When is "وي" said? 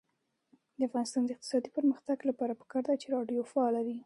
3.85-3.97